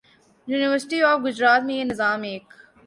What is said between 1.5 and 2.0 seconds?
میں یہ